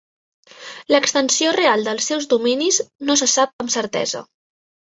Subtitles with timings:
[0.93, 4.25] L'extensió real dels seus dominis no se sap amb certesa.